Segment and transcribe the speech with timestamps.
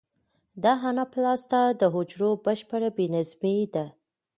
[0.63, 3.85] د اناپلاسیا د حجرو بشپړ بې نظمي ده.